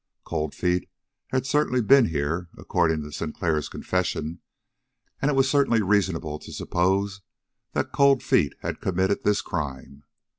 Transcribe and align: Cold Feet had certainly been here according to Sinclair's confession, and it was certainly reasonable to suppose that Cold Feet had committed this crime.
Cold 0.23 0.55
Feet 0.55 0.89
had 1.27 1.45
certainly 1.45 1.79
been 1.79 2.05
here 2.07 2.49
according 2.57 3.03
to 3.03 3.11
Sinclair's 3.11 3.69
confession, 3.69 4.41
and 5.21 5.29
it 5.29 5.35
was 5.35 5.47
certainly 5.47 5.83
reasonable 5.83 6.39
to 6.39 6.51
suppose 6.51 7.21
that 7.73 7.91
Cold 7.91 8.23
Feet 8.23 8.53
had 8.61 8.81
committed 8.81 9.23
this 9.23 9.43
crime. 9.43 10.01